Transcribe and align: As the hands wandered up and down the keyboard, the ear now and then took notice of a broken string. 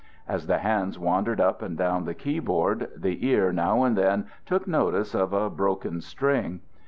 As 0.27 0.47
the 0.47 0.57
hands 0.57 0.97
wandered 0.97 1.39
up 1.39 1.61
and 1.61 1.77
down 1.77 2.05
the 2.05 2.15
keyboard, 2.15 2.89
the 2.97 3.23
ear 3.27 3.51
now 3.51 3.83
and 3.83 3.95
then 3.95 4.25
took 4.47 4.67
notice 4.67 5.13
of 5.13 5.31
a 5.31 5.47
broken 5.47 6.01
string. 6.01 6.61